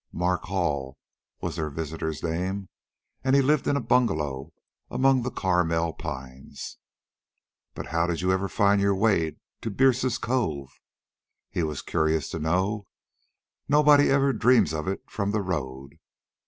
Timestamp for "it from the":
14.87-15.41